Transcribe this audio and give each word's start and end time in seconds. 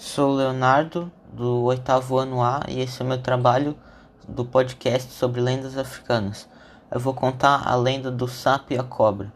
Sou 0.00 0.32
Leonardo, 0.32 1.10
do 1.32 1.64
oitavo 1.64 2.18
ano 2.18 2.40
A, 2.40 2.62
e 2.68 2.78
esse 2.78 3.02
é 3.02 3.04
o 3.04 3.08
meu 3.08 3.20
trabalho 3.20 3.76
do 4.28 4.44
podcast 4.44 5.12
sobre 5.12 5.40
lendas 5.40 5.76
africanas. 5.76 6.48
Eu 6.88 7.00
vou 7.00 7.12
contar 7.12 7.66
a 7.66 7.74
lenda 7.74 8.08
do 8.08 8.28
sapo 8.28 8.72
e 8.72 8.78
a 8.78 8.84
cobra. 8.84 9.32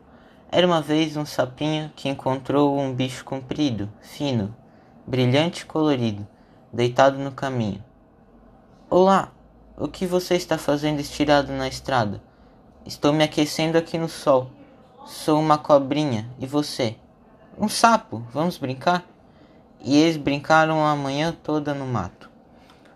Era 0.52 0.64
uma 0.64 0.80
vez 0.80 1.16
um 1.16 1.26
sapinho 1.26 1.90
que 1.96 2.08
encontrou 2.08 2.78
um 2.78 2.94
bicho 2.94 3.24
comprido, 3.24 3.90
fino, 4.00 4.54
brilhante 5.04 5.62
e 5.62 5.66
colorido, 5.66 6.24
deitado 6.72 7.18
no 7.18 7.32
caminho. 7.32 7.82
Olá, 8.88 9.32
o 9.76 9.88
que 9.88 10.06
você 10.06 10.36
está 10.36 10.56
fazendo 10.56 11.00
estirado 11.00 11.50
na 11.52 11.66
estrada? 11.66 12.22
Estou 12.86 13.12
me 13.12 13.24
aquecendo 13.24 13.76
aqui 13.76 13.98
no 13.98 14.08
sol. 14.08 14.48
Sou 15.06 15.40
uma 15.40 15.58
cobrinha, 15.58 16.30
e 16.38 16.46
você? 16.46 16.94
Um 17.58 17.68
sapo, 17.68 18.24
vamos 18.32 18.58
brincar? 18.58 19.11
E 19.82 19.98
eles 19.98 20.16
brincaram 20.16 20.84
a 20.84 20.94
manhã 20.94 21.36
toda 21.42 21.74
no 21.74 21.86
mato. 21.86 22.30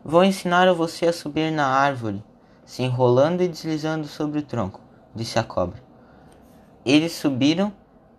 Vou 0.04 0.22
ensinar 0.22 0.68
a 0.68 0.72
você 0.72 1.06
a 1.06 1.12
subir 1.12 1.50
na 1.50 1.66
árvore, 1.66 2.22
se 2.64 2.82
enrolando 2.82 3.42
e 3.42 3.48
deslizando 3.48 4.06
sobre 4.06 4.38
o 4.38 4.42
tronco, 4.42 4.80
disse 5.14 5.38
a 5.38 5.42
cobra. 5.42 5.82
Eles 6.84 7.12
subiram, 7.12 7.72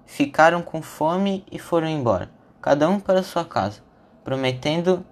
ficaram 0.05 0.61
com 0.61 0.81
fome 0.81 1.45
e 1.49 1.58
foram 1.58 1.88
embora, 1.88 2.30
cada 2.61 2.89
um 2.89 2.99
para 2.99 3.23
sua 3.23 3.45
casa, 3.45 3.81
prometendo 4.23 5.05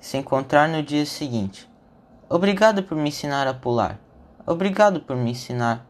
se 0.00 0.16
encontrar 0.16 0.68
no 0.68 0.82
dia 0.82 1.04
seguinte. 1.04 1.68
Obrigado 2.28 2.82
por 2.84 2.96
me 2.96 3.08
ensinar 3.08 3.46
a 3.48 3.54
pular. 3.54 3.98
Obrigado 4.46 5.00
por 5.00 5.16
me 5.16 5.32
ensinar 5.32 5.84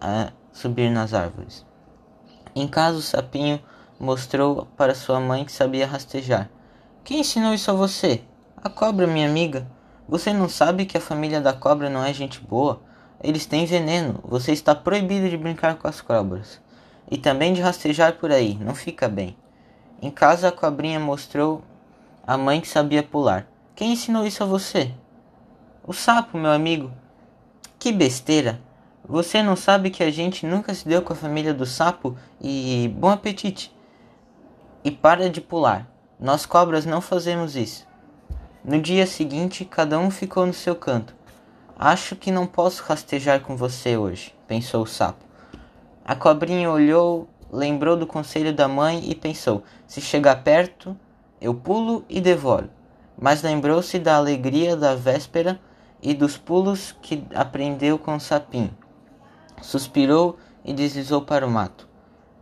a 0.00 0.32
subir 0.52 0.90
nas 0.90 1.14
árvores. 1.14 1.64
Em 2.54 2.66
casa, 2.66 2.98
o 2.98 3.02
sapinho 3.02 3.60
mostrou 3.98 4.66
para 4.76 4.94
sua 4.94 5.20
mãe 5.20 5.44
que 5.44 5.52
sabia 5.52 5.86
rastejar. 5.86 6.50
Quem 7.02 7.20
ensinou 7.20 7.54
isso 7.54 7.70
a 7.70 7.74
você? 7.74 8.22
A 8.56 8.68
cobra, 8.68 9.06
minha 9.06 9.28
amiga. 9.28 9.66
Você 10.08 10.32
não 10.32 10.48
sabe 10.48 10.86
que 10.86 10.96
a 10.96 11.00
família 11.00 11.40
da 11.40 11.52
cobra 11.52 11.88
não 11.88 12.04
é 12.04 12.12
gente 12.12 12.40
boa? 12.40 12.80
Eles 13.22 13.46
têm 13.46 13.66
veneno. 13.66 14.20
Você 14.24 14.52
está 14.52 14.74
proibido 14.74 15.28
de 15.28 15.36
brincar 15.36 15.76
com 15.76 15.88
as 15.88 16.00
cobras. 16.00 16.60
E 17.10 17.16
também 17.16 17.52
de 17.52 17.60
rastejar 17.60 18.14
por 18.14 18.30
aí. 18.30 18.58
Não 18.60 18.74
fica 18.74 19.08
bem. 19.08 19.36
Em 20.00 20.10
casa, 20.10 20.48
a 20.48 20.52
cobrinha 20.52 21.00
mostrou 21.00 21.62
a 22.26 22.36
mãe 22.36 22.60
que 22.60 22.68
sabia 22.68 23.02
pular. 23.02 23.46
Quem 23.74 23.92
ensinou 23.92 24.26
isso 24.26 24.42
a 24.42 24.46
você? 24.46 24.92
O 25.86 25.92
sapo, 25.92 26.38
meu 26.38 26.50
amigo. 26.50 26.90
Que 27.78 27.92
besteira! 27.92 28.60
Você 29.06 29.42
não 29.42 29.54
sabe 29.54 29.90
que 29.90 30.02
a 30.02 30.10
gente 30.10 30.46
nunca 30.46 30.72
se 30.72 30.88
deu 30.88 31.02
com 31.02 31.12
a 31.12 31.16
família 31.16 31.52
do 31.52 31.66
sapo 31.66 32.16
e 32.40 32.90
bom 32.96 33.10
apetite! 33.10 33.74
E 34.84 34.90
para 34.90 35.30
de 35.30 35.40
pular. 35.40 35.88
Nós 36.20 36.44
cobras 36.44 36.84
não 36.84 37.00
fazemos 37.00 37.56
isso. 37.56 37.86
No 38.62 38.80
dia 38.80 39.06
seguinte, 39.06 39.64
cada 39.64 39.98
um 39.98 40.10
ficou 40.10 40.46
no 40.46 40.52
seu 40.52 40.76
canto. 40.76 41.14
Acho 41.76 42.14
que 42.14 42.30
não 42.30 42.46
posso 42.46 42.84
rastejar 42.84 43.40
com 43.40 43.56
você 43.56 43.96
hoje, 43.96 44.34
pensou 44.46 44.82
o 44.82 44.86
sapo. 44.86 45.24
A 46.04 46.14
cobrinha 46.14 46.70
olhou, 46.70 47.28
lembrou 47.50 47.96
do 47.96 48.06
conselho 48.06 48.52
da 48.52 48.68
mãe 48.68 49.02
e 49.10 49.14
pensou: 49.14 49.64
se 49.86 50.00
chegar 50.00 50.42
perto, 50.44 50.96
eu 51.40 51.54
pulo 51.54 52.04
e 52.08 52.20
devoro. 52.20 52.70
Mas 53.18 53.42
lembrou-se 53.42 53.98
da 53.98 54.16
alegria 54.16 54.76
da 54.76 54.94
véspera 54.94 55.58
e 56.02 56.14
dos 56.14 56.36
pulos 56.36 56.94
que 57.02 57.26
aprendeu 57.34 57.98
com 57.98 58.16
o 58.16 58.20
sapinho. 58.20 58.76
Suspirou 59.62 60.38
e 60.64 60.72
deslizou 60.72 61.22
para 61.22 61.46
o 61.46 61.50
mato. 61.50 61.88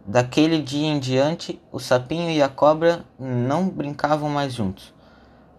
Daquele 0.05 0.61
dia 0.61 0.89
em 0.89 0.99
diante, 0.99 1.63
o 1.71 1.79
sapinho 1.79 2.29
e 2.29 2.43
a 2.43 2.49
cobra 2.49 3.05
não 3.17 3.69
brincavam 3.69 4.29
mais 4.29 4.53
juntos, 4.53 4.93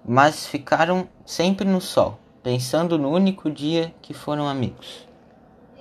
mas 0.04 0.46
ficaram 0.46 1.08
sempre 1.26 1.66
no 1.66 1.80
sol, 1.80 2.20
pensando 2.44 2.98
no 2.98 3.10
único 3.10 3.50
dia 3.50 3.96
que 4.02 4.14
foram 4.14 4.46
amigos. 4.46 5.08